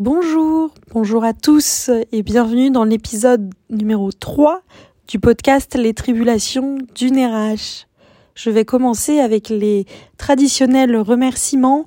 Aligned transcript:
Bonjour, 0.00 0.72
bonjour 0.94 1.24
à 1.24 1.34
tous 1.34 1.90
et 2.10 2.22
bienvenue 2.22 2.70
dans 2.70 2.84
l'épisode 2.84 3.52
numéro 3.68 4.10
3 4.10 4.62
du 5.08 5.20
podcast 5.20 5.74
Les 5.74 5.92
tribulations 5.92 6.78
d'une 6.94 7.18
RH. 7.18 7.86
Je 8.34 8.48
vais 8.48 8.64
commencer 8.64 9.20
avec 9.20 9.50
les 9.50 9.84
traditionnels 10.16 10.96
remerciements. 10.96 11.84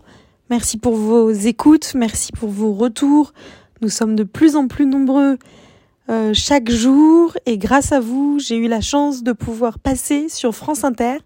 Merci 0.51 0.77
pour 0.77 0.93
vos 0.93 1.31
écoutes, 1.31 1.95
merci 1.95 2.31
pour 2.33 2.49
vos 2.49 2.73
retours. 2.73 3.33
Nous 3.81 3.89
sommes 3.89 4.15
de 4.15 4.23
plus 4.23 4.55
en 4.55 4.67
plus 4.67 4.85
nombreux 4.85 5.39
euh, 6.09 6.35
chaque 6.35 6.69
jour 6.69 7.35
et 7.47 7.57
grâce 7.57 7.93
à 7.93 7.99
vous, 7.99 8.37
j'ai 8.37 8.57
eu 8.57 8.67
la 8.67 8.81
chance 8.81 9.23
de 9.23 9.31
pouvoir 9.31 9.79
passer 9.79 10.29
sur 10.29 10.53
France 10.53 10.83
Inter 10.83 11.17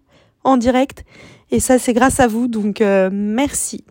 en 0.46 0.56
direct 0.56 1.04
et 1.52 1.60
ça 1.60 1.80
c'est 1.80 1.92
grâce 1.92 2.22
à 2.22 2.28
vous 2.28 2.48
donc 2.48 2.80
euh, 2.80 3.10
merci. 3.12 3.84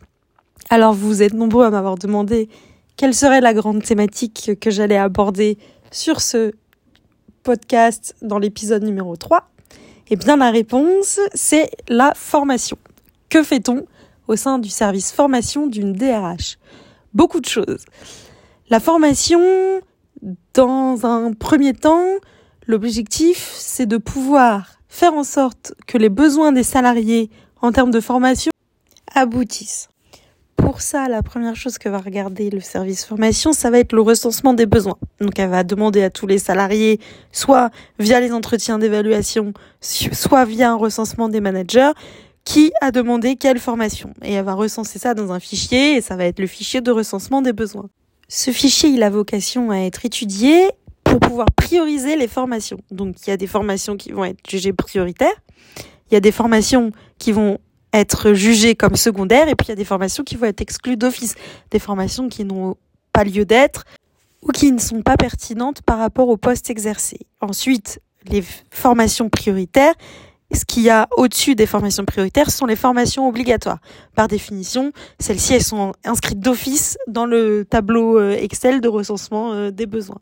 Alors 0.71 0.95
vous 0.95 1.23
êtes 1.23 1.35
nombreux 1.35 1.67
à 1.67 1.71
m'avoir 1.71 1.97
demandé 1.97 2.49
quelle 2.97 3.15
serait 3.15 3.41
la 3.41 3.55
grande 3.55 3.83
thématique 3.83 4.53
que 4.61 4.71
j'allais 4.71 4.97
aborder 4.97 5.59
sur 5.91 6.21
ce 6.21 6.53
podcast 7.43 8.15
dans 8.23 8.39
l'épisode 8.39 8.83
numéro 8.83 9.17
3 9.17 9.49
Eh 10.09 10.17
bien 10.17 10.37
la 10.37 10.51
réponse, 10.51 11.21
c'est 11.35 11.71
la 11.89 12.13
formation. 12.15 12.79
Que 13.29 13.43
fait-on 13.43 13.87
au 14.29 14.37
sein 14.37 14.59
du 14.59 14.71
service 14.71 15.13
formation 15.13 15.67
d'une 15.67 15.93
DRH 15.93 16.59
Beaucoup 17.13 17.41
de 17.41 17.47
choses. 17.47 17.85
La 18.69 18.81
formation, 18.81 19.41
dans 20.55 21.07
un 21.07 21.33
premier 21.33 21.73
temps, 21.73 22.05
l'objectif, 22.67 23.53
c'est 23.57 23.87
de 23.87 23.97
pouvoir 23.99 24.81
faire 24.89 25.15
en 25.15 25.25
sorte 25.25 25.75
que 25.87 25.99
les 25.99 26.09
besoins 26.09 26.53
des 26.53 26.63
salariés 26.63 27.31
en 27.61 27.73
termes 27.73 27.91
de 27.91 28.01
formation 28.01 28.51
aboutissent 29.15 29.89
pour 30.57 30.81
ça, 30.81 31.09
la 31.09 31.23
première 31.23 31.55
chose 31.55 31.79
que 31.79 31.89
va 31.89 31.99
regarder 31.99 32.51
le 32.51 32.61
service 32.61 33.05
formation, 33.05 33.53
ça 33.53 33.71
va 33.71 33.79
être 33.79 33.93
le 33.93 34.01
recensement 34.01 34.55
des 34.55 34.67
besoins. 34.67 34.99
Donc 35.21 35.39
elle 35.39 35.51
va 35.51 35.65
demander 35.65 36.03
à 36.03 36.11
tous 36.11 36.27
les 36.27 36.39
salariés, 36.39 36.99
soit 37.33 37.71
via 37.99 38.21
les 38.21 38.33
entretiens 38.33 38.79
d'évaluation, 38.79 39.53
soit 39.81 40.45
via 40.45 40.73
un 40.73 40.77
recensement 40.77 41.29
des 41.29 41.41
managers, 41.41 41.93
qui 42.45 42.73
a 42.81 42.91
demandé 42.91 43.37
quelle 43.37 43.59
formation. 43.59 44.15
Et 44.23 44.33
elle 44.33 44.45
va 44.45 44.55
recenser 44.55 44.99
ça 44.99 45.15
dans 45.15 45.33
un 45.33 45.41
fichier, 45.41 45.97
et 45.97 46.01
ça 46.01 46.17
va 46.17 46.25
être 46.25 46.39
le 46.39 46.47
fichier 46.47 46.81
de 46.81 46.91
recensement 46.91 47.43
des 47.43 47.53
besoins. 47.53 47.89
Ce 48.29 48.51
fichier, 48.51 48.91
il 48.91 49.03
a 49.03 49.11
vocation 49.11 49.71
à 49.71 49.79
être 49.79 50.05
étudié 50.05 50.69
pour 51.05 51.21
pouvoir 51.21 51.47
prioriser 51.55 52.17
les 52.17 52.29
formations. 52.29 52.79
Donc 52.91 53.17
il 53.27 53.31
y 53.31 53.33
a 53.33 53.37
des 53.37 53.47
formations 53.47 53.97
qui 53.97 54.13
vont 54.13 54.25
être 54.25 54.39
jugées 54.49 54.73
prioritaires, 54.73 55.37
il 56.11 56.15
y 56.15 56.17
a 56.17 56.21
des 56.21 56.33
formations 56.33 56.93
qui 57.19 57.33
vont 57.33 57.59
être 57.93 58.33
jugées 58.33 58.75
comme 58.75 58.97
secondaires 58.97 59.49
et 59.49 59.55
puis 59.55 59.67
il 59.67 59.71
y 59.71 59.73
a 59.73 59.77
des 59.77 59.85
formations 59.85 60.25
qui 60.25 60.37
vont 60.37 60.47
être 60.47 60.61
exclues 60.61 60.97
d'office, 60.97 61.35
des 61.71 61.79
formations 61.79 62.29
qui 62.29 62.45
n'ont 62.45 62.77
pas 63.13 63.25
lieu 63.25 63.45
d'être 63.45 63.85
ou 64.43 64.53
qui 64.53 64.71
ne 64.73 64.79
sont 64.79 65.03
pas 65.03 65.17
pertinentes 65.17 65.83
par 65.83 65.99
rapport 65.99 66.29
au 66.29 66.37
poste 66.37 66.71
exercé. 66.71 67.21
Ensuite, 67.41 68.01
les 68.29 68.45
formations 68.71 69.29
prioritaires, 69.29 69.95
ce 70.53 70.65
qu'il 70.65 70.83
y 70.83 70.91
a 70.91 71.09
au-dessus 71.17 71.55
des 71.55 71.67
formations 71.67 72.05
prioritaires 72.05 72.51
sont 72.51 72.67
les 72.67 72.77
formations 72.77 73.29
obligatoires. 73.29 73.79
Par 74.15 74.29
définition, 74.29 74.93
celles-ci, 75.19 75.55
elles 75.55 75.65
sont 75.65 75.93
inscrites 76.05 76.41
d'office 76.41 76.99
dans 77.09 77.27
le 77.27 77.65
tableau 77.65 78.19
euh, 78.19 78.37
Excel 78.39 78.81
de 78.81 78.89
recensement 78.89 79.53
euh, 79.53 79.71
des 79.71 79.87
besoins. 79.87 80.21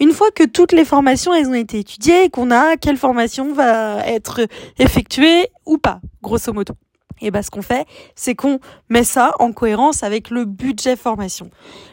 Une 0.00 0.12
fois 0.12 0.30
que 0.30 0.44
toutes 0.44 0.72
les 0.72 0.84
formations 0.84 1.34
elles 1.34 1.48
ont 1.48 1.54
été 1.54 1.80
étudiées 1.80 2.24
et 2.24 2.30
qu'on 2.30 2.52
a 2.52 2.76
quelle 2.76 2.96
formation 2.96 3.52
va 3.52 4.06
être 4.06 4.46
effectuée 4.78 5.48
ou 5.66 5.78
pas, 5.78 6.00
grosso 6.22 6.52
modo 6.52 6.74
et 7.20 7.30
ben 7.30 7.42
ce 7.42 7.50
qu'on 7.50 7.62
fait, 7.62 7.86
c'est 8.14 8.34
qu'on 8.34 8.58
met 8.88 9.04
ça 9.04 9.32
en 9.38 9.52
cohérence 9.52 10.02
avec 10.02 10.30
le 10.30 10.44
budget 10.44 10.96
formation. 10.96 11.50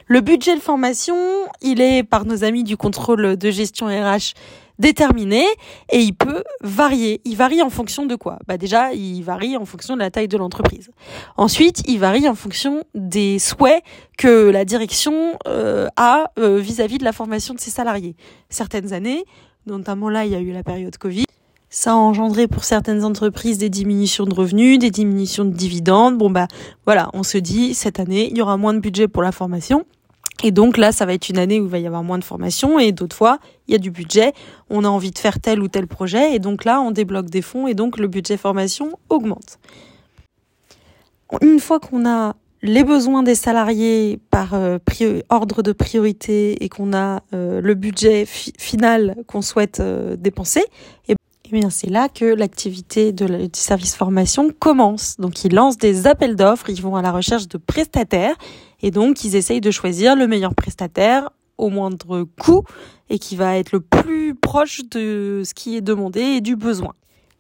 Le 0.07 0.21
budget 0.21 0.55
de 0.55 0.61
formation, 0.61 1.15
il 1.61 1.81
est 1.81 2.03
par 2.03 2.25
nos 2.25 2.43
amis 2.43 2.63
du 2.63 2.77
contrôle 2.77 3.37
de 3.37 3.51
gestion 3.51 3.87
RH 3.87 4.33
déterminé 4.79 5.45
et 5.91 5.99
il 5.99 6.13
peut 6.13 6.43
varier. 6.61 7.21
Il 7.25 7.35
varie 7.35 7.61
en 7.61 7.69
fonction 7.69 8.05
de 8.05 8.15
quoi? 8.15 8.39
Bah 8.47 8.57
déjà, 8.57 8.93
il 8.93 9.21
varie 9.21 9.57
en 9.57 9.65
fonction 9.65 9.95
de 9.95 9.99
la 9.99 10.11
taille 10.11 10.27
de 10.27 10.37
l'entreprise. 10.37 10.91
Ensuite, 11.37 11.83
il 11.87 11.99
varie 11.99 12.27
en 12.27 12.35
fonction 12.35 12.83
des 12.93 13.39
souhaits 13.39 13.83
que 14.17 14.49
la 14.49 14.65
direction 14.65 15.37
euh, 15.47 15.87
a 15.95 16.31
euh, 16.39 16.59
vis-à-vis 16.59 16.95
-vis 16.95 16.99
de 16.99 17.05
la 17.05 17.13
formation 17.13 17.53
de 17.53 17.59
ses 17.59 17.71
salariés. 17.71 18.15
Certaines 18.49 18.93
années, 18.93 19.23
notamment 19.65 20.09
là, 20.09 20.25
il 20.25 20.31
y 20.31 20.35
a 20.35 20.39
eu 20.39 20.51
la 20.51 20.63
période 20.63 20.97
Covid, 20.97 21.24
ça 21.75 21.91
a 21.91 21.95
engendré 21.95 22.47
pour 22.47 22.63
certaines 22.63 23.03
entreprises 23.03 23.57
des 23.57 23.69
diminutions 23.69 24.23
de 24.23 24.33
revenus, 24.33 24.79
des 24.79 24.91
diminutions 24.91 25.43
de 25.43 25.49
dividendes. 25.49 26.17
Bon 26.17 26.29
bah 26.29 26.47
voilà, 26.85 27.09
on 27.13 27.21
se 27.21 27.37
dit 27.37 27.73
cette 27.73 27.99
année, 27.99 28.29
il 28.31 28.37
y 28.37 28.41
aura 28.41 28.55
moins 28.55 28.73
de 28.73 28.79
budget 28.79 29.09
pour 29.09 29.21
la 29.21 29.33
formation. 29.33 29.85
Et 30.41 30.51
donc 30.51 30.77
là, 30.77 30.93
ça 30.93 31.05
va 31.05 31.13
être 31.13 31.27
une 31.27 31.37
année 31.37 31.59
où 31.59 31.65
il 31.65 31.69
va 31.69 31.79
y 31.79 31.85
avoir 31.85 32.01
moins 32.01 32.17
de 32.17 32.23
formation 32.23 32.79
et 32.79 32.93
d'autres 32.93 33.15
fois, 33.15 33.39
il 33.67 33.73
y 33.73 33.75
a 33.75 33.77
du 33.77 33.91
budget, 33.91 34.31
on 34.69 34.85
a 34.85 34.87
envie 34.87 35.11
de 35.11 35.17
faire 35.17 35.41
tel 35.41 35.61
ou 35.61 35.67
tel 35.67 35.85
projet 35.85 36.33
et 36.33 36.39
donc 36.39 36.63
là, 36.63 36.79
on 36.79 36.91
débloque 36.91 37.29
des 37.29 37.41
fonds 37.41 37.67
et 37.67 37.73
donc 37.73 37.97
le 37.97 38.07
budget 38.07 38.37
formation 38.37 38.97
augmente. 39.09 39.59
Une 41.41 41.59
fois 41.59 41.81
qu'on 41.81 42.07
a 42.07 42.37
les 42.61 42.85
besoins 42.85 43.21
des 43.21 43.35
salariés 43.35 44.19
par 44.31 44.53
euh, 44.53 44.79
ordre 45.27 45.61
de 45.61 45.73
priorité 45.73 46.63
et 46.63 46.69
qu'on 46.69 46.93
a 46.93 47.21
euh, 47.33 47.59
le 47.59 47.73
budget 47.73 48.25
final 48.25 49.17
qu'on 49.27 49.41
souhaite 49.41 49.81
euh, 49.81 50.15
dépenser, 50.15 50.63
et 51.45 51.49
eh 51.51 51.59
bien, 51.59 51.69
c'est 51.69 51.91
là 51.91 52.09
que 52.09 52.25
l'activité 52.25 53.11
du 53.11 53.27
service 53.53 53.95
formation 53.95 54.49
commence. 54.49 55.15
Donc, 55.19 55.45
ils 55.45 55.53
lancent 55.53 55.77
des 55.77 56.07
appels 56.07 56.35
d'offres, 56.35 56.71
ils 56.71 56.81
vont 56.81 56.95
à 56.95 57.03
la 57.03 57.11
recherche 57.11 57.47
de 57.47 57.59
prestataires 57.59 58.33
et 58.81 58.89
donc 58.89 59.23
ils 59.23 59.35
essayent 59.35 59.61
de 59.61 59.69
choisir 59.69 60.15
le 60.15 60.25
meilleur 60.25 60.55
prestataire 60.55 61.29
au 61.59 61.69
moindre 61.69 62.25
coût 62.41 62.63
et 63.11 63.19
qui 63.19 63.35
va 63.35 63.57
être 63.57 63.73
le 63.73 63.79
plus 63.79 64.33
proche 64.33 64.81
de 64.89 65.43
ce 65.45 65.53
qui 65.53 65.77
est 65.77 65.81
demandé 65.81 66.19
et 66.19 66.41
du 66.41 66.55
besoin. 66.55 66.93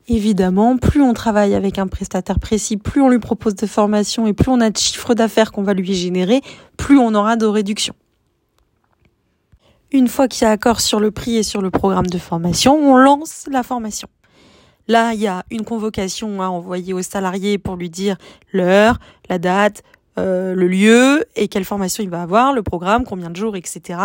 Évidemment, 0.07 0.77
plus 0.77 1.01
on 1.01 1.13
travaille 1.13 1.55
avec 1.55 1.79
un 1.79 1.87
prestataire 1.87 2.39
précis, 2.39 2.77
plus 2.77 3.01
on 3.01 3.09
lui 3.09 3.17
propose 3.17 3.55
de 3.55 3.65
formation 3.65 4.27
et 4.27 4.33
plus 4.33 4.51
on 4.51 4.61
a 4.61 4.69
de 4.69 4.77
chiffre 4.77 5.15
d'affaires 5.15 5.51
qu'on 5.51 5.63
va 5.63 5.73
lui 5.73 5.95
générer, 5.95 6.41
plus 6.77 6.99
on 6.99 7.15
aura 7.15 7.37
de 7.37 7.47
réduction. 7.47 7.95
Une 9.91 10.07
fois 10.07 10.27
qu'il 10.27 10.43
y 10.43 10.47
a 10.47 10.51
accord 10.51 10.81
sur 10.81 10.99
le 10.99 11.11
prix 11.11 11.37
et 11.37 11.43
sur 11.43 11.61
le 11.61 11.69
programme 11.69 12.07
de 12.07 12.17
formation, 12.17 12.75
on 12.75 12.97
lance 12.97 13.45
la 13.51 13.63
formation. 13.63 14.07
Là, 14.87 15.13
il 15.13 15.21
y 15.21 15.27
a 15.27 15.43
une 15.51 15.63
convocation 15.63 16.41
à 16.41 16.47
envoyer 16.47 16.93
au 16.93 17.01
salarié 17.01 17.57
pour 17.57 17.75
lui 17.75 17.89
dire 17.89 18.17
l'heure, 18.51 18.99
la 19.29 19.39
date, 19.39 19.83
euh, 20.17 20.55
le 20.55 20.67
lieu 20.67 21.25
et 21.35 21.47
quelle 21.47 21.65
formation 21.65 22.03
il 22.03 22.09
va 22.09 22.21
avoir, 22.21 22.53
le 22.53 22.63
programme, 22.63 23.03
combien 23.03 23.29
de 23.29 23.35
jours, 23.35 23.55
etc. 23.55 23.99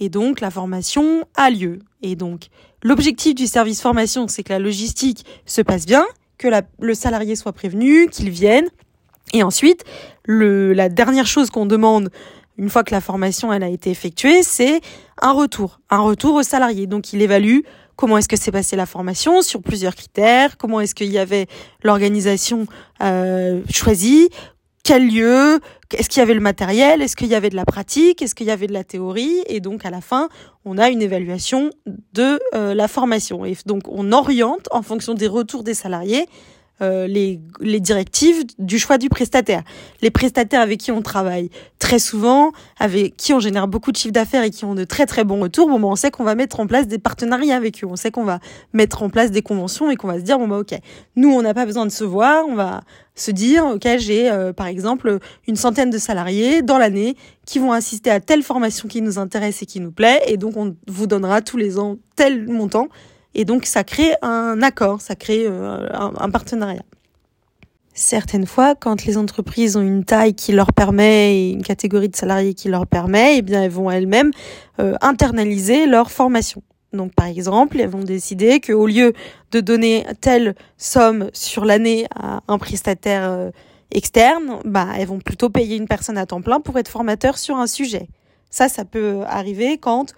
Et 0.00 0.08
donc 0.08 0.40
la 0.40 0.50
formation 0.50 1.24
a 1.34 1.50
lieu. 1.50 1.80
Et 2.02 2.16
donc 2.16 2.46
l'objectif 2.82 3.34
du 3.34 3.46
service 3.46 3.80
formation, 3.80 4.28
c'est 4.28 4.42
que 4.42 4.52
la 4.52 4.58
logistique 4.58 5.24
se 5.46 5.62
passe 5.62 5.86
bien, 5.86 6.04
que 6.38 6.48
le 6.80 6.94
salarié 6.94 7.36
soit 7.36 7.52
prévenu, 7.52 8.08
qu'il 8.08 8.30
vienne. 8.30 8.68
Et 9.34 9.42
ensuite, 9.42 9.84
la 10.26 10.88
dernière 10.88 11.26
chose 11.26 11.50
qu'on 11.50 11.66
demande 11.66 12.10
une 12.58 12.68
fois 12.68 12.84
que 12.84 12.94
la 12.94 13.00
formation 13.00 13.52
elle 13.52 13.62
a 13.62 13.68
été 13.68 13.90
effectuée, 13.90 14.42
c'est 14.42 14.80
un 15.20 15.32
retour, 15.32 15.80
un 15.90 16.00
retour 16.00 16.34
au 16.34 16.42
salarié. 16.42 16.86
Donc 16.86 17.12
il 17.12 17.22
évalue 17.22 17.60
comment 17.96 18.18
est-ce 18.18 18.28
que 18.28 18.36
s'est 18.36 18.52
passée 18.52 18.76
la 18.76 18.86
formation 18.86 19.42
sur 19.42 19.62
plusieurs 19.62 19.94
critères, 19.94 20.56
comment 20.56 20.80
est-ce 20.80 20.94
qu'il 20.94 21.10
y 21.10 21.18
avait 21.18 21.46
l'organisation 21.82 22.66
euh, 23.02 23.62
choisie, 23.70 24.28
quel 24.84 25.08
lieu, 25.08 25.60
est-ce 25.96 26.08
qu'il 26.08 26.20
y 26.20 26.22
avait 26.22 26.34
le 26.34 26.40
matériel, 26.40 27.02
est-ce 27.02 27.14
qu'il 27.14 27.28
y 27.28 27.34
avait 27.34 27.50
de 27.50 27.56
la 27.56 27.64
pratique, 27.64 28.20
est-ce 28.20 28.34
qu'il 28.34 28.46
y 28.46 28.50
avait 28.50 28.66
de 28.66 28.72
la 28.72 28.82
théorie, 28.82 29.42
et 29.46 29.60
donc 29.60 29.84
à 29.84 29.90
la 29.90 30.00
fin, 30.00 30.28
on 30.64 30.78
a 30.78 30.90
une 30.90 31.02
évaluation 31.02 31.70
de 31.86 32.40
euh, 32.54 32.74
la 32.74 32.88
formation. 32.88 33.44
Et 33.44 33.56
donc 33.66 33.82
on 33.86 34.10
oriente 34.12 34.68
en 34.72 34.82
fonction 34.82 35.14
des 35.14 35.28
retours 35.28 35.62
des 35.62 35.74
salariés 35.74 36.26
euh, 36.82 37.06
les, 37.06 37.40
directives 37.80 38.44
du 38.58 38.78
choix 38.78 38.98
du 38.98 39.08
prestataire. 39.08 39.62
Les 40.00 40.10
prestataires 40.10 40.60
avec 40.60 40.80
qui 40.80 40.90
on 40.90 41.02
travaille 41.02 41.50
très 41.78 41.98
souvent, 41.98 42.52
avec 42.78 43.16
qui 43.16 43.32
on 43.32 43.40
génère 43.40 43.68
beaucoup 43.68 43.92
de 43.92 43.96
chiffres 43.96 44.12
d'affaires 44.12 44.42
et 44.42 44.50
qui 44.50 44.64
ont 44.64 44.74
de 44.74 44.84
très 44.84 45.06
très 45.06 45.24
bons 45.24 45.40
retours, 45.40 45.68
bon, 45.68 45.78
bah, 45.78 45.88
on 45.88 45.96
sait 45.96 46.10
qu'on 46.10 46.24
va 46.24 46.34
mettre 46.34 46.60
en 46.60 46.66
place 46.66 46.86
des 46.86 46.98
partenariats 46.98 47.56
avec 47.56 47.82
eux. 47.84 47.86
On 47.88 47.96
sait 47.96 48.10
qu'on 48.10 48.24
va 48.24 48.40
mettre 48.72 49.02
en 49.02 49.10
place 49.10 49.30
des 49.30 49.42
conventions 49.42 49.90
et 49.90 49.96
qu'on 49.96 50.08
va 50.08 50.18
se 50.18 50.24
dire, 50.24 50.38
bon 50.38 50.48
bah 50.48 50.58
ok, 50.58 50.74
nous 51.16 51.30
on 51.30 51.42
n'a 51.42 51.54
pas 51.54 51.66
besoin 51.66 51.86
de 51.86 51.92
se 51.92 52.04
voir, 52.04 52.44
on 52.48 52.54
va 52.54 52.82
se 53.14 53.30
dire, 53.30 53.64
ok, 53.64 53.86
j'ai 53.98 54.30
euh, 54.30 54.52
par 54.52 54.66
exemple 54.66 55.18
une 55.46 55.56
centaine 55.56 55.90
de 55.90 55.98
salariés 55.98 56.62
dans 56.62 56.78
l'année 56.78 57.16
qui 57.46 57.58
vont 57.58 57.72
assister 57.72 58.10
à 58.10 58.20
telle 58.20 58.42
formation 58.42 58.88
qui 58.88 59.02
nous 59.02 59.18
intéresse 59.18 59.62
et 59.62 59.66
qui 59.66 59.80
nous 59.80 59.92
plaît, 59.92 60.20
et 60.26 60.36
donc 60.36 60.56
on 60.56 60.74
vous 60.88 61.06
donnera 61.06 61.42
tous 61.42 61.56
les 61.56 61.78
ans 61.78 61.96
tel 62.16 62.48
montant 62.48 62.88
et 63.34 63.44
donc 63.44 63.66
ça 63.66 63.84
crée 63.84 64.14
un 64.22 64.62
accord, 64.62 65.00
ça 65.00 65.14
crée 65.14 65.46
euh, 65.46 65.88
un, 65.92 66.30
partenariat. 66.30 66.82
Certaines 67.94 68.46
fois, 68.46 68.74
quand 68.74 69.04
les 69.04 69.18
entreprises 69.18 69.76
ont 69.76 69.82
une 69.82 70.04
taille 70.04 70.34
qui 70.34 70.52
leur 70.52 70.72
permet 70.72 71.36
et 71.36 71.50
une 71.50 71.62
catégorie 71.62 72.08
de 72.08 72.16
salariés 72.16 72.54
qui 72.54 72.68
leur 72.68 72.86
permet, 72.86 73.38
eh 73.38 73.42
bien 73.42 73.62
elles 73.62 73.70
vont 73.70 73.90
elles-mêmes 73.90 74.30
euh, 74.80 74.94
internaliser 75.00 75.86
leur 75.86 76.10
formation. 76.10 76.62
Donc 76.92 77.14
par 77.14 77.26
exemple, 77.26 77.80
elles 77.80 77.88
vont 77.88 78.04
décider 78.04 78.60
qu'au 78.60 78.86
lieu 78.86 79.12
de 79.50 79.60
donner 79.60 80.06
telle 80.20 80.54
somme 80.76 81.30
sur 81.32 81.64
l'année 81.64 82.06
à 82.14 82.40
un 82.48 82.58
prestataire 82.58 83.30
euh, 83.30 83.50
externes, 83.90 84.58
bah, 84.64 84.88
elles 84.96 85.06
vont 85.06 85.18
plutôt 85.18 85.48
payer 85.48 85.76
une 85.76 85.88
personne 85.88 86.18
à 86.18 86.26
temps 86.26 86.42
plein 86.42 86.60
pour 86.60 86.78
être 86.78 86.88
formateur 86.88 87.38
sur 87.38 87.56
un 87.56 87.66
sujet. 87.66 88.08
Ça, 88.50 88.68
ça 88.68 88.84
peut 88.84 89.20
arriver 89.26 89.78
quand 89.78 90.12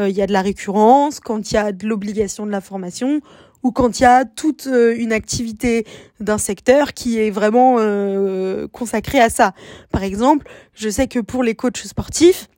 euh, 0.00 0.08
il 0.08 0.16
y 0.16 0.22
a 0.22 0.26
de 0.26 0.32
la 0.32 0.42
récurrence, 0.42 1.20
quand 1.20 1.50
il 1.50 1.54
y 1.54 1.58
a 1.58 1.72
de 1.72 1.86
l'obligation 1.86 2.46
de 2.46 2.50
la 2.50 2.60
formation 2.60 3.20
ou 3.62 3.72
quand 3.72 4.00
il 4.00 4.04
y 4.04 4.06
a 4.06 4.24
toute 4.24 4.66
euh, 4.66 4.94
une 4.96 5.12
activité 5.12 5.86
d'un 6.18 6.38
secteur 6.38 6.94
qui 6.94 7.18
est 7.18 7.30
vraiment 7.30 7.76
euh, 7.78 8.66
consacrée 8.68 9.20
à 9.20 9.28
ça. 9.28 9.52
Par 9.92 10.02
exemple, 10.02 10.48
je 10.74 10.88
sais 10.88 11.08
que 11.08 11.18
pour 11.18 11.42
les 11.42 11.54
coachs 11.54 11.76
sportifs, 11.78 12.48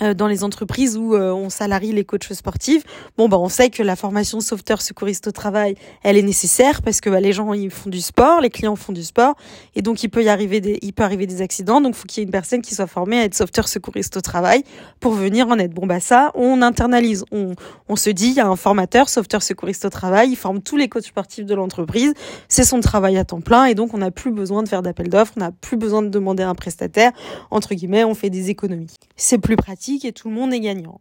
dans 0.00 0.26
les 0.26 0.42
entreprises 0.42 0.96
où 0.96 1.14
euh, 1.14 1.32
on 1.32 1.50
salarie 1.50 1.92
les 1.92 2.04
coachs 2.04 2.32
sportifs, 2.32 2.82
bon 3.16 3.28
bah 3.28 3.38
on 3.38 3.48
sait 3.48 3.70
que 3.70 3.80
la 3.80 3.94
formation 3.94 4.40
sauveteur 4.40 4.82
secouriste 4.82 5.28
au 5.28 5.30
travail, 5.30 5.76
elle 6.02 6.16
est 6.16 6.22
nécessaire 6.22 6.82
parce 6.82 7.00
que 7.00 7.08
bah, 7.08 7.20
les 7.20 7.32
gens 7.32 7.52
ils 7.52 7.70
font 7.70 7.90
du 7.90 8.00
sport, 8.00 8.40
les 8.40 8.50
clients 8.50 8.74
font 8.74 8.92
du 8.92 9.04
sport. 9.04 9.36
Et 9.76 9.82
donc 9.82 10.02
il 10.02 10.08
peut 10.08 10.24
y 10.24 10.28
arriver 10.28 10.60
des 10.60 10.80
il 10.82 10.92
peut 10.92 11.04
arriver 11.04 11.28
des 11.28 11.42
accidents. 11.42 11.80
Donc 11.80 11.94
faut 11.94 12.06
qu'il 12.06 12.20
y 12.20 12.22
ait 12.22 12.26
une 12.26 12.32
personne 12.32 12.60
qui 12.60 12.74
soit 12.74 12.88
formée 12.88 13.20
à 13.20 13.24
être 13.24 13.36
sauveteur 13.36 13.68
secouriste 13.68 14.16
au 14.16 14.20
travail 14.20 14.64
pour 14.98 15.12
venir 15.12 15.46
en 15.46 15.58
aide. 15.58 15.72
Bon 15.72 15.86
bah 15.86 16.00
ça 16.00 16.32
on 16.34 16.60
internalise, 16.60 17.24
on 17.30 17.54
on 17.88 17.94
se 17.94 18.10
dit 18.10 18.30
il 18.30 18.34
y 18.34 18.40
a 18.40 18.48
un 18.48 18.56
formateur 18.56 19.08
sauveteur 19.08 19.44
secouriste 19.44 19.84
au 19.84 19.90
travail, 19.90 20.30
il 20.30 20.36
forme 20.36 20.60
tous 20.60 20.76
les 20.76 20.88
coachs 20.88 21.04
sportifs 21.04 21.46
de 21.46 21.54
l'entreprise, 21.54 22.14
c'est 22.48 22.64
son 22.64 22.80
travail 22.80 23.16
à 23.16 23.24
temps 23.24 23.40
plein. 23.40 23.66
Et 23.66 23.76
donc 23.76 23.94
on 23.94 23.98
n'a 23.98 24.10
plus 24.10 24.32
besoin 24.32 24.64
de 24.64 24.68
faire 24.68 24.82
d'appel 24.82 25.08
d'offres, 25.08 25.34
on 25.36 25.40
n'a 25.40 25.52
plus 25.52 25.76
besoin 25.76 26.02
de 26.02 26.08
demander 26.08 26.42
un 26.42 26.56
prestataire. 26.56 27.12
Entre 27.52 27.74
guillemets, 27.74 28.02
on 28.02 28.14
fait 28.14 28.30
des 28.30 28.50
économies. 28.50 28.96
C'est 29.14 29.38
plus 29.38 29.54
pratique 29.54 29.83
et 30.04 30.12
tout 30.12 30.28
le 30.28 30.34
monde 30.34 30.52
est 30.52 30.60
gagnant. 30.60 31.00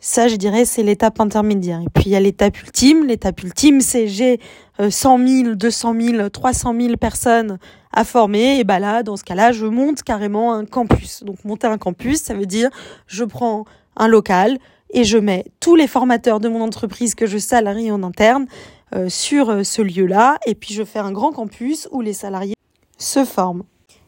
Ça, 0.00 0.26
je 0.26 0.34
dirais, 0.34 0.64
c'est 0.64 0.82
l'étape 0.82 1.20
intermédiaire. 1.20 1.80
Et 1.80 1.88
puis, 1.94 2.04
il 2.06 2.10
y 2.10 2.16
a 2.16 2.20
l'étape 2.20 2.60
ultime. 2.60 3.06
L'étape 3.06 3.40
ultime, 3.42 3.80
c'est 3.80 4.08
j'ai 4.08 4.40
100 4.80 5.18
000, 5.26 5.54
200 5.54 5.94
000, 6.00 6.28
300 6.28 6.74
000 6.80 6.96
personnes 6.96 7.58
à 7.92 8.04
former. 8.04 8.58
Et 8.58 8.64
bah 8.64 8.80
là, 8.80 9.04
dans 9.04 9.16
ce 9.16 9.22
cas-là, 9.22 9.52
je 9.52 9.66
monte 9.66 10.02
carrément 10.02 10.54
un 10.54 10.64
campus. 10.64 11.22
Donc, 11.22 11.44
monter 11.44 11.68
un 11.68 11.78
campus, 11.78 12.20
ça 12.20 12.34
veut 12.34 12.46
dire, 12.46 12.70
je 13.06 13.22
prends 13.22 13.64
un 13.96 14.08
local 14.08 14.58
et 14.90 15.04
je 15.04 15.18
mets 15.18 15.44
tous 15.60 15.76
les 15.76 15.86
formateurs 15.86 16.40
de 16.40 16.48
mon 16.48 16.62
entreprise 16.62 17.14
que 17.14 17.26
je 17.26 17.38
salarie 17.38 17.92
en 17.92 18.02
interne 18.02 18.46
euh, 18.94 19.08
sur 19.08 19.50
euh, 19.50 19.62
ce 19.62 19.82
lieu-là. 19.82 20.38
Et 20.46 20.56
puis, 20.56 20.74
je 20.74 20.82
fais 20.82 20.98
un 20.98 21.12
grand 21.12 21.30
campus 21.30 21.88
où 21.92 22.00
les 22.00 22.12
salariés 22.12 22.56
se 22.98 23.24
forment. 23.24 23.62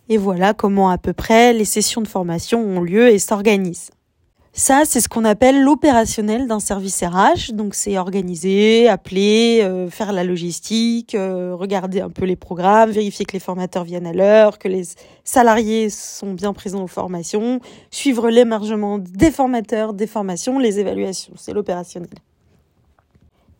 Et 0.09 0.17
voilà 0.19 0.55
comment 0.55 0.91
à 0.91 0.99
peu 0.99 1.12
près 1.12 1.53
les 1.53 1.65
sessions 1.65 2.03
de 2.03 2.09
formation 2.09 2.61
ont 2.61 2.81
lieu 2.81 3.09
et 3.09 3.19
s'organisent. 3.19 3.91
Ça, 4.56 4.83
c'est 4.85 5.01
ce 5.01 5.09
qu'on 5.09 5.25
appelle 5.25 5.62
l'opérationnel 5.62 6.47
d'un 6.47 6.61
service 6.61 7.03
RH. 7.03 7.55
Donc, 7.55 7.75
c'est 7.75 7.99
organiser, 7.99 8.89
appeler, 8.89 9.62
euh, 9.65 9.91
faire 9.91 10.12
la 10.12 10.23
logistique, 10.23 11.17
euh, 11.17 11.56
regarder 11.56 12.01
un 12.01 12.09
peu 12.09 12.25
les 12.25 12.37
programmes, 12.37 12.93
vérifier 12.93 13.25
que 13.25 13.33
les 13.33 13.41
formateurs 13.41 13.83
viennent 13.83 14.06
à 14.06 14.12
l'heure, 14.12 14.61
que 14.61 14.69
les 14.69 14.85
salariés 15.25 15.91
sont 15.91 16.35
bien 16.35 16.53
présents 16.53 16.85
aux 16.85 16.89
formations, 16.89 17.59
suivre 17.91 18.31
l'émergement 18.31 18.99
des 18.99 19.33
formateurs, 19.33 19.93
des 19.93 20.06
formations, 20.06 20.61
les 20.61 20.79
évaluations. 20.79 21.33
C'est 21.37 21.53
l'opérationnel. 21.53 22.11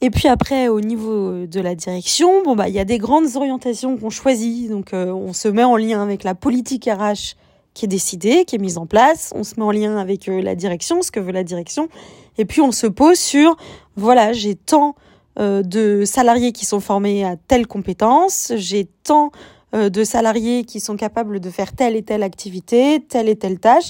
Et 0.04 0.10
puis 0.10 0.28
après, 0.28 0.68
au 0.68 0.82
niveau 0.82 1.46
de 1.46 1.60
la 1.60 1.74
direction, 1.74 2.42
bon 2.42 2.54
bah 2.54 2.68
il 2.68 2.74
y 2.74 2.78
a 2.78 2.84
des 2.84 2.98
grandes 2.98 3.36
orientations 3.36 3.96
qu'on 3.96 4.10
choisit. 4.10 4.68
Donc 4.68 4.92
euh, 4.92 5.06
on 5.06 5.32
se 5.32 5.48
met 5.48 5.64
en 5.64 5.78
lien 5.78 6.02
avec 6.02 6.24
la 6.24 6.34
politique 6.34 6.84
RH 6.84 7.36
qui 7.72 7.86
est 7.86 7.88
décidée, 7.88 8.44
qui 8.44 8.56
est 8.56 8.58
mise 8.58 8.76
en 8.76 8.84
place. 8.84 9.32
On 9.34 9.44
se 9.44 9.54
met 9.56 9.62
en 9.62 9.70
lien 9.70 9.96
avec 9.96 10.28
euh, 10.28 10.42
la 10.42 10.56
direction, 10.56 11.00
ce 11.00 11.10
que 11.10 11.20
veut 11.20 11.32
la 11.32 11.42
direction. 11.42 11.88
Et 12.36 12.44
puis 12.44 12.60
on 12.60 12.70
se 12.70 12.86
pose 12.86 13.18
sur, 13.18 13.56
voilà, 13.96 14.34
j'ai 14.34 14.56
tant 14.56 14.94
euh, 15.38 15.62
de 15.62 16.04
salariés 16.04 16.52
qui 16.52 16.66
sont 16.66 16.80
formés 16.80 17.24
à 17.24 17.36
telle 17.36 17.66
compétence, 17.66 18.52
j'ai 18.56 18.86
tant 19.04 19.32
de 19.72 20.04
salariés 20.04 20.64
qui 20.64 20.80
sont 20.80 20.96
capables 20.96 21.40
de 21.40 21.50
faire 21.50 21.72
telle 21.72 21.96
et 21.96 22.02
telle 22.02 22.22
activité, 22.22 23.00
telle 23.08 23.30
et 23.30 23.36
telle 23.36 23.58
tâche. 23.58 23.88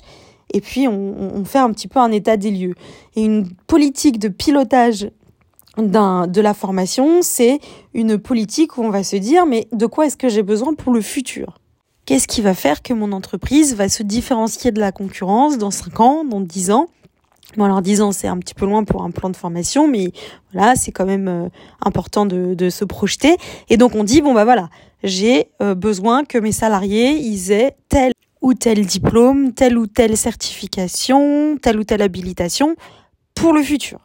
Et 0.52 0.60
puis 0.60 0.86
on, 0.86 1.14
on 1.34 1.44
fait 1.44 1.58
un 1.58 1.70
petit 1.72 1.88
peu 1.88 1.98
un 1.98 2.12
état 2.12 2.36
des 2.36 2.52
lieux. 2.52 2.74
Et 3.16 3.24
une 3.24 3.50
politique 3.66 4.18
de 4.18 4.28
pilotage 4.28 5.08
de 5.76 6.40
la 6.40 6.54
formation, 6.54 7.22
c'est 7.22 7.60
une 7.94 8.18
politique 8.18 8.78
où 8.78 8.82
on 8.82 8.90
va 8.90 9.02
se 9.02 9.16
dire 9.16 9.46
mais 9.46 9.66
de 9.72 9.86
quoi 9.86 10.06
est-ce 10.06 10.16
que 10.16 10.28
j'ai 10.28 10.42
besoin 10.42 10.74
pour 10.74 10.92
le 10.92 11.00
futur? 11.00 11.58
Qu'est-ce 12.06 12.28
qui 12.28 12.42
va 12.42 12.54
faire 12.54 12.82
que 12.82 12.92
mon 12.92 13.12
entreprise 13.12 13.74
va 13.74 13.88
se 13.88 14.02
différencier 14.02 14.72
de 14.72 14.80
la 14.80 14.92
concurrence 14.92 15.56
dans 15.56 15.70
5 15.70 16.00
ans, 16.00 16.24
dans 16.24 16.40
10 16.40 16.70
ans? 16.70 16.88
Bon 17.56 17.64
alors 17.64 17.82
10 17.82 18.02
ans 18.02 18.12
c'est 18.12 18.28
un 18.28 18.38
petit 18.38 18.54
peu 18.54 18.66
loin 18.66 18.84
pour 18.84 19.02
un 19.02 19.10
plan 19.10 19.30
de 19.30 19.36
formation, 19.36 19.88
mais 19.88 20.12
voilà 20.52 20.74
c'est 20.76 20.92
quand 20.92 21.06
même 21.06 21.28
euh, 21.28 21.48
important 21.82 22.26
de, 22.26 22.54
de, 22.54 22.70
se 22.70 22.84
projeter. 22.84 23.36
Et 23.68 23.76
donc 23.76 23.94
on 23.94 24.04
dit 24.04 24.22
bon 24.22 24.34
bah 24.34 24.44
voilà 24.44 24.68
j'ai 25.02 25.48
euh, 25.62 25.74
besoin 25.74 26.24
que 26.24 26.38
mes 26.38 26.52
salariés 26.52 27.12
ils 27.12 27.52
aient 27.52 27.76
tel 27.88 28.12
ou 28.40 28.54
tel 28.54 28.84
diplôme, 28.84 29.52
telle 29.54 29.78
ou 29.78 29.86
telle 29.86 30.16
certification, 30.16 31.56
telle 31.60 31.78
ou 31.78 31.84
telle 31.84 32.02
habilitation 32.02 32.76
pour 33.34 33.52
le 33.52 33.62
futur. 33.62 34.00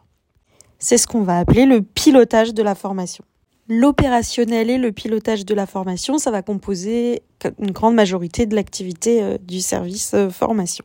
C'est 0.80 0.96
ce 0.96 1.06
qu'on 1.06 1.20
va 1.20 1.38
appeler 1.38 1.66
le 1.66 1.82
pilotage 1.82 2.54
de 2.54 2.62
la 2.62 2.74
formation. 2.74 3.22
L'opérationnel 3.68 4.70
et 4.70 4.78
le 4.78 4.92
pilotage 4.92 5.44
de 5.44 5.54
la 5.54 5.66
formation, 5.66 6.16
ça 6.18 6.30
va 6.30 6.42
composer 6.42 7.22
une 7.60 7.70
grande 7.70 7.94
majorité 7.94 8.46
de 8.46 8.56
l'activité 8.56 9.22
euh, 9.22 9.38
du 9.38 9.60
service 9.60 10.12
euh, 10.14 10.30
formation. 10.30 10.84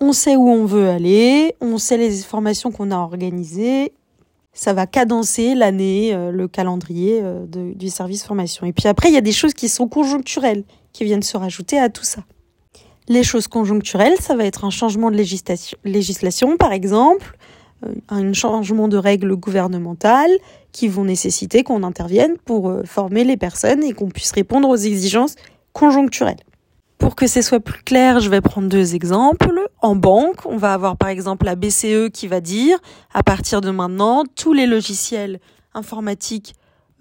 On 0.00 0.12
sait 0.12 0.36
où 0.36 0.48
on 0.48 0.66
veut 0.66 0.88
aller, 0.90 1.56
on 1.62 1.78
sait 1.78 1.96
les 1.96 2.10
formations 2.18 2.70
qu'on 2.70 2.90
a 2.90 2.98
organisées, 2.98 3.94
ça 4.52 4.74
va 4.74 4.86
cadencer 4.86 5.54
l'année, 5.54 6.14
euh, 6.14 6.30
le 6.30 6.46
calendrier 6.46 7.22
du 7.48 7.88
service 7.88 8.22
formation. 8.22 8.66
Et 8.66 8.74
puis 8.74 8.86
après, 8.86 9.08
il 9.08 9.14
y 9.14 9.18
a 9.18 9.22
des 9.22 9.32
choses 9.32 9.54
qui 9.54 9.70
sont 9.70 9.88
conjoncturelles, 9.88 10.64
qui 10.92 11.04
viennent 11.04 11.22
se 11.22 11.38
rajouter 11.38 11.78
à 11.78 11.88
tout 11.88 12.04
ça. 12.04 12.22
Les 13.08 13.22
choses 13.22 13.48
conjoncturelles, 13.48 14.16
ça 14.20 14.36
va 14.36 14.44
être 14.44 14.64
un 14.64 14.70
changement 14.70 15.10
de 15.10 15.16
législation, 15.84 16.56
par 16.56 16.72
exemple, 16.72 17.35
un 18.08 18.32
changement 18.32 18.88
de 18.88 18.96
règles 18.96 19.34
gouvernementales 19.36 20.30
qui 20.72 20.88
vont 20.88 21.04
nécessiter 21.04 21.62
qu'on 21.62 21.82
intervienne 21.82 22.36
pour 22.44 22.68
euh, 22.68 22.82
former 22.84 23.24
les 23.24 23.36
personnes 23.36 23.82
et 23.82 23.92
qu'on 23.92 24.08
puisse 24.08 24.32
répondre 24.32 24.68
aux 24.68 24.76
exigences 24.76 25.36
conjoncturelles. 25.72 26.40
Pour 26.98 27.14
que 27.14 27.26
ce 27.26 27.42
soit 27.42 27.60
plus 27.60 27.82
clair, 27.82 28.20
je 28.20 28.30
vais 28.30 28.40
prendre 28.40 28.68
deux 28.68 28.94
exemples. 28.94 29.68
En 29.82 29.96
banque, 29.96 30.46
on 30.46 30.56
va 30.56 30.72
avoir 30.72 30.96
par 30.96 31.10
exemple 31.10 31.44
la 31.44 31.54
BCE 31.54 32.10
qui 32.12 32.26
va 32.26 32.40
dire, 32.40 32.78
à 33.12 33.22
partir 33.22 33.60
de 33.60 33.70
maintenant, 33.70 34.24
tous 34.34 34.52
les 34.54 34.66
logiciels 34.66 35.40
informatiques 35.74 36.54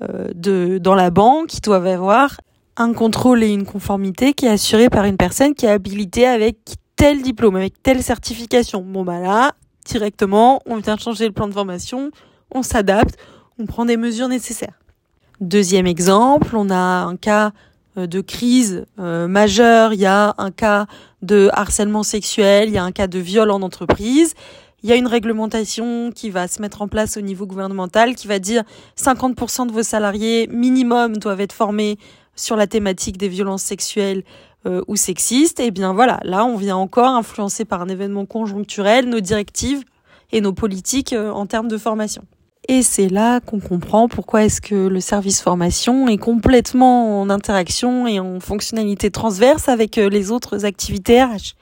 euh, 0.04 0.28
de, 0.36 0.78
dans 0.78 0.96
la 0.96 1.12
banque, 1.12 1.50
doivent 1.64 1.88
avoir 1.88 2.38
un 2.78 2.92
contrôle 2.92 3.44
et 3.44 3.54
une 3.54 3.66
conformité 3.66 4.34
qui 4.34 4.46
est 4.46 4.50
assurée 4.50 4.90
par 4.90 5.06
une 5.06 5.16
personne 5.16 5.54
qui 5.54 5.66
est 5.66 5.70
habilitée 5.70 6.28
avec 6.28 6.58
tel 6.98 7.22
diplôme, 7.22 7.56
avec 7.56 7.82
telle 7.82 8.04
certification. 8.04 8.82
Bon 8.82 9.04
bah 9.04 9.20
là, 9.20 9.54
directement, 9.86 10.62
on 10.66 10.78
vient 10.78 10.98
changer 10.98 11.26
le 11.26 11.32
plan 11.32 11.48
de 11.48 11.54
formation, 11.54 12.12
on 12.52 12.64
s'adapte, 12.64 13.18
on 13.60 13.66
prend 13.66 13.86
des 13.86 13.98
mesures 13.98 14.28
nécessaires. 14.28 14.74
Deuxième 15.42 15.88
exemple, 15.88 16.56
on 16.56 16.70
a 16.70 17.04
un 17.06 17.16
cas 17.16 17.52
euh, 17.98 18.08
de 18.08 18.22
crise 18.22 18.86
euh, 19.00 19.28
majeure, 19.28 19.94
il 19.94 20.00
y 20.00 20.06
a 20.06 20.34
un 20.38 20.52
cas 20.52 20.88
de 21.22 21.50
harcèlement 21.54 22.04
sexuel, 22.04 22.70
il 22.70 22.74
y 22.76 22.78
a 22.78 22.84
un 22.84 22.92
cas 22.92 23.08
de 23.08 23.20
viol 23.20 23.52
en 23.52 23.62
entreprise. 23.62 24.34
Il 24.84 24.90
y 24.90 24.94
a 24.94 24.96
une 24.96 25.08
réglementation 25.08 26.12
qui 26.12 26.30
va 26.30 26.48
se 26.48 26.62
mettre 26.62 26.82
en 26.82 26.88
place 26.88 27.18
au 27.18 27.22
niveau 27.22 27.48
gouvernemental 27.48 28.16
qui 28.16 28.28
va 28.28 28.38
dire 28.38 28.64
50% 28.98 29.68
de 29.68 29.72
vos 29.72 29.82
salariés 29.82 30.48
minimum 30.52 31.18
doivent 31.18 31.42
être 31.42 31.54
formés 31.54 31.98
sur 32.36 32.56
la 32.56 32.68
thématique 32.68 33.18
des 33.18 33.28
violences 33.28 33.64
sexuelles 33.64 34.24
euh, 34.66 34.82
ou 34.88 34.96
sexiste, 34.96 35.60
et 35.60 35.68
eh 35.68 35.72
bien 35.72 35.94
voilà, 35.94 36.20
là 36.24 36.44
on 36.44 36.58
vient 36.58 36.76
encore 36.76 37.10
influencer 37.10 37.66
par 37.66 37.82
un 37.84 37.88
événement 37.88 38.26
conjoncturel 38.26 39.08
nos 39.08 39.20
directives 39.20 39.84
et 40.32 40.42
nos 40.42 40.54
politiques 40.54 41.14
euh, 41.14 41.30
en 41.30 41.46
termes 41.46 41.68
de 41.68 41.78
formation. 41.78 42.24
Et 42.68 42.82
c'est 42.82 43.10
là 43.10 43.42
qu'on 43.42 43.60
comprend 43.60 44.08
pourquoi 44.08 44.44
est-ce 44.44 44.62
que 44.62 44.88
le 44.88 45.00
service 45.00 45.40
formation 45.40 46.08
est 46.08 46.18
complètement 46.18 47.22
en 47.22 47.30
interaction 47.30 48.08
et 48.08 48.20
en 48.20 48.40
fonctionnalité 48.40 49.12
transverse 49.12 49.70
avec 49.70 50.00
euh, 50.00 50.10
les 50.10 50.32
autres 50.32 50.66
activités 50.66 51.24
RH. 51.24 51.54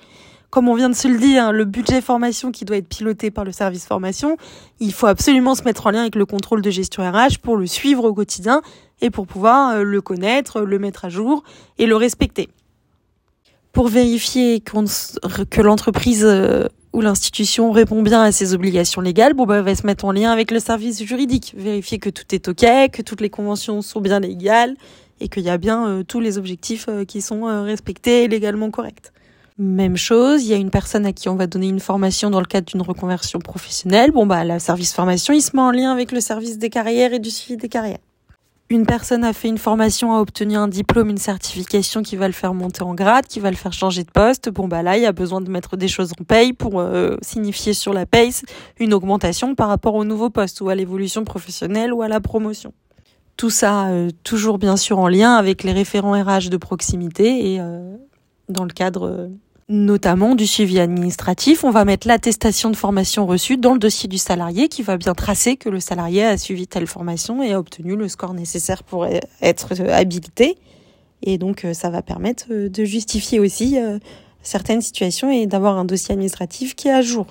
Comme 0.49 0.69
on 0.69 0.75
vient 0.75 0.89
de 0.89 0.95
se 0.95 1.09
le 1.09 1.17
dire, 1.17 1.51
le 1.51 1.65
budget 1.65 1.99
formation 1.99 2.51
qui 2.51 2.63
doit 2.63 2.77
être 2.77 2.87
piloté 2.87 3.31
par 3.31 3.43
le 3.43 3.51
service 3.51 3.85
formation, 3.85 4.37
il 4.79 4.93
faut 4.93 5.07
absolument 5.07 5.55
se 5.55 5.63
mettre 5.63 5.87
en 5.87 5.91
lien 5.91 6.01
avec 6.01 6.15
le 6.15 6.25
contrôle 6.25 6.61
de 6.61 6.69
gestion 6.69 7.03
RH 7.03 7.39
pour 7.41 7.57
le 7.57 7.67
suivre 7.67 8.05
au 8.05 8.13
quotidien 8.13 8.61
et 9.01 9.09
pour 9.09 9.27
pouvoir 9.27 9.83
le 9.83 10.01
connaître, 10.01 10.61
le 10.61 10.79
mettre 10.79 11.03
à 11.03 11.09
jour 11.09 11.43
et 11.79 11.85
le 11.85 11.97
respecter 11.97 12.47
pour 13.73 13.87
vérifier 13.87 14.61
que 14.61 15.61
l'entreprise 15.61 16.23
euh, 16.23 16.67
ou 16.93 17.01
l'institution 17.01 17.71
répond 17.71 18.03
bien 18.03 18.21
à 18.21 18.31
ses 18.31 18.53
obligations 18.53 19.01
légales, 19.01 19.33
bon, 19.33 19.45
bah, 19.45 19.57
elle 19.57 19.65
va 19.65 19.75
se 19.75 19.85
mettre 19.85 20.05
en 20.05 20.11
lien 20.11 20.31
avec 20.31 20.51
le 20.51 20.59
service 20.59 21.03
juridique, 21.03 21.55
vérifier 21.57 21.97
que 21.97 22.11
tout 22.11 22.23
est 22.31 22.47
OK, 22.47 22.65
que 22.91 23.01
toutes 23.01 23.19
les 23.19 23.31
conventions 23.31 23.81
sont 23.81 23.99
bien 23.99 24.19
légales 24.19 24.75
et 25.19 25.27
qu'il 25.27 25.43
y 25.43 25.49
a 25.49 25.57
bien 25.57 25.87
euh, 25.87 26.03
tous 26.03 26.19
les 26.19 26.37
objectifs 26.37 26.85
euh, 26.87 27.03
qui 27.03 27.21
sont 27.21 27.43
respectés 27.63 28.23
et 28.23 28.27
légalement 28.27 28.69
corrects. 28.69 29.11
Même 29.57 29.97
chose, 29.97 30.43
il 30.43 30.49
y 30.49 30.53
a 30.53 30.57
une 30.57 30.71
personne 30.71 31.05
à 31.07 31.13
qui 31.13 31.27
on 31.29 31.35
va 31.35 31.47
donner 31.47 31.67
une 31.67 31.79
formation 31.79 32.29
dans 32.29 32.39
le 32.39 32.45
cadre 32.45 32.67
d'une 32.67 32.81
reconversion 32.81 33.39
professionnelle. 33.39 34.11
Bon, 34.11 34.27
bah, 34.27 34.43
le 34.43 34.59
service 34.59 34.93
formation, 34.93 35.33
il 35.33 35.41
se 35.41 35.55
met 35.55 35.61
en 35.61 35.71
lien 35.71 35.91
avec 35.91 36.11
le 36.11 36.21
service 36.21 36.59
des 36.59 36.69
carrières 36.69 37.13
et 37.13 37.19
du 37.19 37.31
suivi 37.31 37.57
des 37.57 37.69
carrières 37.69 37.99
une 38.73 38.85
personne 38.85 39.23
a 39.23 39.33
fait 39.33 39.47
une 39.47 39.57
formation, 39.57 40.13
a 40.15 40.19
obtenu 40.19 40.55
un 40.55 40.67
diplôme, 40.67 41.09
une 41.09 41.17
certification 41.17 42.01
qui 42.01 42.15
va 42.15 42.27
le 42.27 42.33
faire 42.33 42.53
monter 42.53 42.81
en 42.81 42.95
grade, 42.95 43.27
qui 43.27 43.39
va 43.39 43.51
le 43.51 43.55
faire 43.55 43.73
changer 43.73 44.03
de 44.03 44.09
poste. 44.09 44.49
Bon 44.49 44.67
bah 44.67 44.81
là, 44.81 44.97
il 44.97 45.03
y 45.03 45.05
a 45.05 45.11
besoin 45.11 45.41
de 45.41 45.49
mettre 45.49 45.77
des 45.77 45.87
choses 45.87 46.11
en 46.19 46.23
paye 46.23 46.53
pour 46.53 46.79
euh, 46.79 47.15
signifier 47.21 47.73
sur 47.73 47.93
la 47.93 48.05
paye 48.05 48.33
une 48.79 48.93
augmentation 48.93 49.55
par 49.55 49.67
rapport 49.67 49.95
au 49.95 50.03
nouveau 50.03 50.29
poste 50.29 50.61
ou 50.61 50.69
à 50.69 50.75
l'évolution 50.75 51.23
professionnelle 51.23 51.93
ou 51.93 52.01
à 52.01 52.07
la 52.07 52.19
promotion. 52.19 52.73
Tout 53.37 53.49
ça 53.49 53.87
euh, 53.87 54.09
toujours 54.23 54.57
bien 54.57 54.77
sûr 54.77 54.99
en 54.99 55.07
lien 55.07 55.35
avec 55.35 55.63
les 55.63 55.71
référents 55.71 56.13
RH 56.13 56.49
de 56.49 56.57
proximité 56.57 57.53
et 57.53 57.59
euh, 57.59 57.95
dans 58.49 58.63
le 58.63 58.73
cadre 58.73 59.29
notamment 59.69 60.35
du 60.35 60.47
suivi 60.47 60.79
administratif. 60.79 61.63
On 61.63 61.71
va 61.71 61.85
mettre 61.85 62.07
l'attestation 62.07 62.69
de 62.69 62.75
formation 62.75 63.25
reçue 63.25 63.57
dans 63.57 63.73
le 63.73 63.79
dossier 63.79 64.09
du 64.09 64.17
salarié 64.17 64.67
qui 64.67 64.83
va 64.83 64.97
bien 64.97 65.13
tracer 65.13 65.55
que 65.55 65.69
le 65.69 65.79
salarié 65.79 66.25
a 66.25 66.37
suivi 66.37 66.67
telle 66.67 66.87
formation 66.87 67.41
et 67.41 67.53
a 67.53 67.59
obtenu 67.59 67.95
le 67.95 68.07
score 68.07 68.33
nécessaire 68.33 68.83
pour 68.83 69.07
être 69.41 69.81
habilité. 69.89 70.57
Et 71.23 71.37
donc 71.37 71.65
euh, 71.65 71.73
ça 71.73 71.89
va 71.89 72.01
permettre 72.01 72.45
euh, 72.51 72.69
de 72.69 72.83
justifier 72.83 73.39
aussi 73.39 73.79
euh, 73.79 73.97
certaines 74.41 74.81
situations 74.81 75.31
et 75.31 75.47
d'avoir 75.47 75.77
un 75.77 75.85
dossier 75.85 76.13
administratif 76.13 76.75
qui 76.75 76.89
est 76.89 76.91
à 76.91 77.01
jour. 77.01 77.27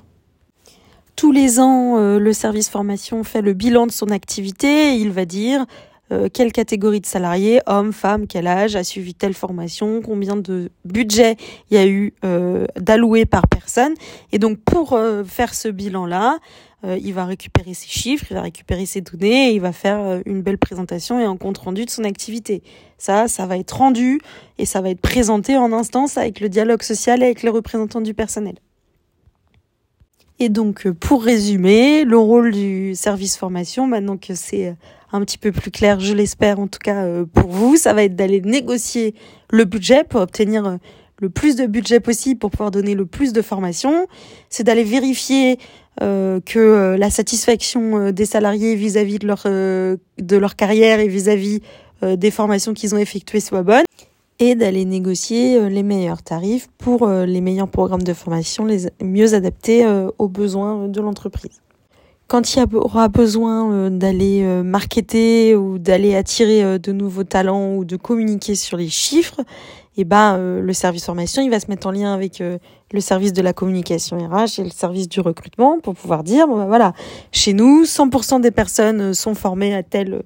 Tous 1.14 1.30
les 1.30 1.60
ans, 1.60 1.98
le 1.98 2.32
service 2.32 2.70
formation 2.70 3.22
fait 3.22 3.42
le 3.42 3.52
bilan 3.52 3.86
de 3.86 3.92
son 3.92 4.08
activité 4.08 4.94
et 4.94 4.96
il 4.96 5.10
va 5.10 5.26
dire 5.26 5.66
euh, 6.12 6.28
quelle 6.30 6.52
catégorie 6.52 7.00
de 7.00 7.06
salariés, 7.06 7.60
hommes, 7.66 7.92
femmes, 7.92 8.26
quel 8.26 8.46
âge, 8.46 8.76
a 8.76 8.84
suivi 8.84 9.14
telle 9.14 9.32
formation, 9.32 10.02
combien 10.02 10.36
de 10.36 10.70
budget 10.84 11.36
il 11.70 11.76
y 11.76 11.80
a 11.80 11.86
eu 11.86 12.12
euh, 12.24 12.66
d'alloué 12.78 13.24
par 13.24 13.48
personne. 13.48 13.94
Et 14.30 14.38
donc 14.38 14.58
pour 14.58 14.92
euh, 14.92 15.24
faire 15.24 15.54
ce 15.54 15.68
bilan-là, 15.68 16.38
il 16.84 17.14
va 17.14 17.26
récupérer 17.26 17.74
ses 17.74 17.86
chiffres, 17.86 18.26
il 18.30 18.34
va 18.34 18.40
récupérer 18.40 18.86
ses 18.86 19.02
données, 19.02 19.52
il 19.52 19.60
va 19.60 19.70
faire 19.70 20.20
une 20.26 20.42
belle 20.42 20.58
présentation 20.58 21.20
et 21.20 21.24
un 21.24 21.36
compte 21.36 21.58
rendu 21.58 21.84
de 21.84 21.90
son 21.90 22.02
activité. 22.02 22.60
Ça, 22.98 23.28
ça 23.28 23.46
va 23.46 23.56
être 23.56 23.70
rendu 23.70 24.20
et 24.58 24.66
ça 24.66 24.80
va 24.80 24.90
être 24.90 25.00
présenté 25.00 25.56
en 25.56 25.72
instance 25.72 26.18
avec 26.18 26.40
le 26.40 26.48
dialogue 26.48 26.82
social 26.82 27.22
et 27.22 27.26
avec 27.26 27.44
les 27.44 27.50
représentants 27.50 28.00
du 28.00 28.14
personnel. 28.14 28.56
Et 30.40 30.48
donc, 30.48 30.90
pour 30.90 31.22
résumer, 31.22 32.04
le 32.04 32.18
rôle 32.18 32.50
du 32.50 32.96
service 32.96 33.36
formation, 33.36 33.86
maintenant 33.86 34.16
que 34.16 34.34
c'est 34.34 34.74
un 35.12 35.20
petit 35.20 35.38
peu 35.38 35.52
plus 35.52 35.70
clair, 35.70 36.00
je 36.00 36.14
l'espère 36.14 36.58
en 36.58 36.66
tout 36.66 36.78
cas 36.82 37.04
euh, 37.04 37.24
pour 37.24 37.50
vous. 37.50 37.76
Ça 37.76 37.92
va 37.92 38.04
être 38.04 38.16
d'aller 38.16 38.40
négocier 38.40 39.14
le 39.50 39.64
budget 39.64 40.04
pour 40.04 40.20
obtenir 40.20 40.66
euh, 40.66 40.76
le 41.20 41.28
plus 41.28 41.54
de 41.54 41.66
budget 41.66 42.00
possible 42.00 42.38
pour 42.38 42.50
pouvoir 42.50 42.70
donner 42.70 42.94
le 42.94 43.06
plus 43.06 43.32
de 43.32 43.42
formation. 43.42 44.06
C'est 44.48 44.64
d'aller 44.64 44.84
vérifier 44.84 45.58
euh, 46.00 46.40
que 46.40 46.96
la 46.98 47.10
satisfaction 47.10 48.10
des 48.10 48.26
salariés 48.26 48.74
vis-à-vis 48.74 49.18
de 49.18 49.26
leur 49.26 49.44
de 49.44 50.36
leur 50.36 50.56
carrière 50.56 50.98
et 50.98 51.06
vis-à-vis 51.06 51.60
des 52.02 52.30
formations 52.32 52.74
qu'ils 52.74 52.94
ont 52.94 52.98
effectuées 52.98 53.38
soit 53.38 53.62
bonne 53.62 53.84
et 54.40 54.56
d'aller 54.56 54.84
négocier 54.84 55.68
les 55.68 55.84
meilleurs 55.84 56.22
tarifs 56.22 56.66
pour 56.78 57.06
les 57.06 57.40
meilleurs 57.40 57.68
programmes 57.68 58.02
de 58.02 58.14
formation 58.14 58.64
les 58.64 58.88
mieux 59.00 59.34
adaptés 59.34 59.86
aux 60.18 60.28
besoins 60.28 60.88
de 60.88 61.00
l'entreprise 61.00 61.61
quand 62.32 62.54
il 62.54 62.60
y 62.60 62.76
aura 62.76 63.08
besoin 63.08 63.70
euh, 63.70 63.90
d'aller 63.90 64.40
euh, 64.42 64.62
marketer 64.62 65.54
ou 65.54 65.78
d'aller 65.78 66.14
attirer 66.14 66.64
euh, 66.64 66.78
de 66.78 66.90
nouveaux 66.90 67.24
talents 67.24 67.74
ou 67.74 67.84
de 67.84 67.96
communiquer 67.96 68.54
sur 68.54 68.78
les 68.78 68.88
chiffres, 68.88 69.40
et 69.98 70.00
eh 70.00 70.04
ben 70.06 70.38
le 70.38 70.72
service 70.72 71.04
formation, 71.04 71.42
il 71.42 71.50
va 71.50 71.60
se 71.60 71.66
mettre 71.68 71.86
en 71.86 71.90
lien 71.90 72.14
avec 72.14 72.38
le 72.38 73.00
service 73.00 73.34
de 73.34 73.42
la 73.42 73.52
communication 73.52 74.16
RH 74.16 74.60
et 74.60 74.64
le 74.64 74.70
service 74.70 75.06
du 75.06 75.20
recrutement 75.20 75.80
pour 75.80 75.94
pouvoir 75.94 76.22
dire 76.22 76.48
bon, 76.48 76.56
ben 76.56 76.64
voilà, 76.64 76.94
chez 77.30 77.52
nous 77.52 77.82
100% 77.82 78.40
des 78.40 78.50
personnes 78.50 79.12
sont 79.12 79.34
formées 79.34 79.74
à 79.74 79.82
telle 79.82 80.22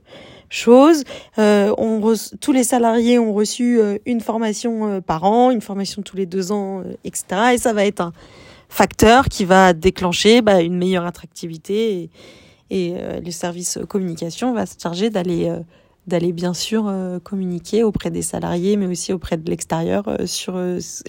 chose, 0.51 1.03
tous 1.35 2.53
les 2.53 2.63
salariés 2.63 3.19
ont 3.19 3.33
reçu 3.33 3.81
une 4.07 4.21
formation 4.21 5.01
par 5.01 5.25
an, 5.25 5.51
une 5.51 5.61
formation 5.61 6.01
tous 6.01 6.17
les 6.17 6.27
deux 6.27 6.53
ans, 6.53 6.85
etc. 7.03 7.25
Et 7.55 7.59
ça 7.59 7.73
va 7.73 7.85
être 7.85 8.01
un 8.01 8.13
facteur 8.69 9.29
qui 9.29 9.45
va 9.45 9.73
déclencher 9.73 10.43
bah, 10.43 10.61
une 10.61 10.77
meilleure 10.77 11.07
attractivité 11.07 12.11
et, 12.71 12.95
euh, 12.97 13.21
le 13.21 13.31
service 13.31 13.79
communication 13.89 14.53
va 14.53 14.67
se 14.67 14.75
charger 14.81 15.11
d'aller 15.11 15.49
euh, 15.49 16.33
bien 16.33 16.55
sûr 16.55 16.87
euh, 16.87 17.19
communiquer 17.21 17.83
auprès 17.85 18.11
des 18.11 18.23
salariés 18.23 18.77
mais 18.77 18.87
aussi 18.87 19.13
auprès 19.13 19.37
de 19.37 19.49
l'extérieur 19.49 20.05
sur 20.27 20.59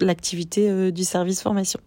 l'activité 0.02 0.92
du 0.92 1.04
service 1.04 1.42
formation. 1.42 1.80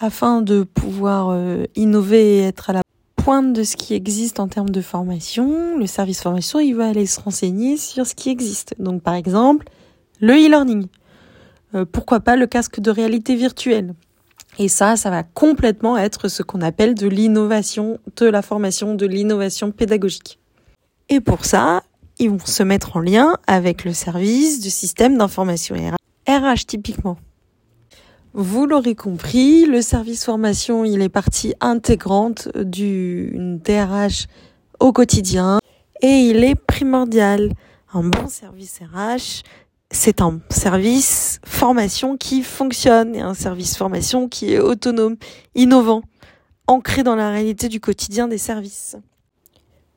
Afin 0.00 0.42
de 0.42 0.64
pouvoir 0.64 1.36
innover 1.76 2.38
et 2.38 2.42
être 2.42 2.70
à 2.70 2.72
la 2.74 2.82
pointe 3.16 3.54
de 3.54 3.62
ce 3.62 3.76
qui 3.76 3.94
existe 3.94 4.38
en 4.38 4.48
termes 4.48 4.70
de 4.70 4.82
formation, 4.82 5.78
le 5.78 5.86
service 5.86 6.20
formation, 6.20 6.58
il 6.60 6.74
va 6.74 6.88
aller 6.88 7.06
se 7.06 7.20
renseigner 7.20 7.76
sur 7.76 8.06
ce 8.06 8.14
qui 8.14 8.28
existe. 8.28 8.74
Donc 8.78 9.02
par 9.02 9.14
exemple, 9.14 9.66
le 10.20 10.34
e-learning. 10.34 10.88
pourquoi 11.92 12.20
pas 12.20 12.36
le 12.36 12.46
casque 12.46 12.80
de 12.80 12.90
réalité 12.90 13.34
virtuelle 13.34 13.94
et 14.58 14.68
ça, 14.68 14.96
ça 14.96 15.10
va 15.10 15.22
complètement 15.22 15.96
être 15.96 16.28
ce 16.28 16.42
qu'on 16.42 16.60
appelle 16.60 16.94
de 16.94 17.08
l'innovation 17.08 17.98
de 18.16 18.26
la 18.26 18.42
formation, 18.42 18.94
de 18.94 19.06
l'innovation 19.06 19.72
pédagogique. 19.72 20.38
Et 21.08 21.20
pour 21.20 21.44
ça, 21.44 21.82
ils 22.18 22.30
vont 22.30 22.38
se 22.38 22.62
mettre 22.62 22.96
en 22.96 23.00
lien 23.00 23.36
avec 23.46 23.84
le 23.84 23.92
service 23.92 24.60
du 24.60 24.70
système 24.70 25.18
d'information 25.18 25.74
RH. 26.28 26.66
Typiquement. 26.66 27.16
Vous 28.32 28.66
l'aurez 28.66 28.94
compris, 28.94 29.64
le 29.64 29.82
service 29.82 30.24
formation, 30.24 30.84
il 30.84 31.02
est 31.02 31.08
partie 31.08 31.54
intégrante 31.60 32.48
du 32.56 33.32
DRH 33.64 34.26
au 34.80 34.92
quotidien 34.92 35.58
et 36.02 36.30
il 36.30 36.42
est 36.42 36.56
primordial. 36.56 37.52
Un 37.92 38.02
bon 38.02 38.26
service 38.26 38.80
RH, 38.80 39.44
c'est 39.90 40.20
un 40.20 40.40
service 40.50 41.40
formation 41.44 42.16
qui 42.16 42.42
fonctionne 42.42 43.14
et 43.14 43.20
un 43.20 43.34
service 43.34 43.76
formation 43.76 44.28
qui 44.28 44.54
est 44.54 44.58
autonome, 44.58 45.16
innovant, 45.54 46.02
ancré 46.66 47.02
dans 47.02 47.16
la 47.16 47.30
réalité 47.30 47.68
du 47.68 47.80
quotidien 47.80 48.28
des 48.28 48.38
services. 48.38 48.96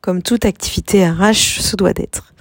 Comme 0.00 0.22
toute 0.22 0.44
activité 0.44 1.08
RH 1.08 1.60
se 1.60 1.76
doit 1.76 1.92
d'être. 1.92 2.32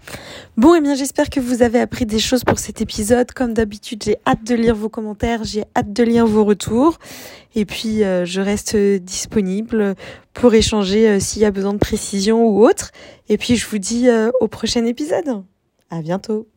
Bon, 0.56 0.74
et 0.74 0.78
eh 0.80 0.82
bien, 0.82 0.96
j'espère 0.96 1.30
que 1.30 1.40
vous 1.40 1.62
avez 1.62 1.80
appris 1.80 2.06
des 2.06 2.20
choses 2.20 2.44
pour 2.44 2.58
cet 2.58 2.82
épisode. 2.82 3.32
Comme 3.32 3.54
d'habitude, 3.54 4.04
j'ai 4.04 4.18
hâte 4.26 4.44
de 4.44 4.56
lire 4.56 4.76
vos 4.76 4.90
commentaires, 4.90 5.44
j'ai 5.44 5.66
hâte 5.76 5.94
de 5.94 6.04
lire 6.04 6.26
vos 6.26 6.44
retours. 6.44 6.98
Et 7.56 7.66
puis, 7.66 8.04
euh, 8.04 8.26
je 8.26 8.42
reste 8.42 8.76
disponible 8.76 9.96
pour 10.34 10.54
échanger 10.54 11.10
euh, 11.10 11.20
s'il 11.20 11.42
y 11.42 11.46
a 11.46 11.52
besoin 11.52 11.74
de 11.74 11.78
précision 11.78 12.48
ou 12.48 12.66
autre. 12.66 12.92
Et 13.30 13.38
puis, 13.38 13.56
je 13.56 13.68
vous 13.68 13.78
dis 13.78 14.10
euh, 14.10 14.32
au 14.40 14.48
prochain 14.48 14.86
épisode. 14.86 15.44
À 15.92 16.02
bientôt. 16.02 16.48